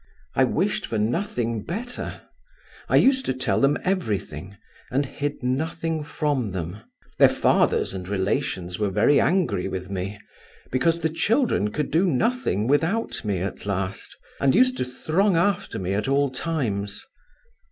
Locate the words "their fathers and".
7.19-8.09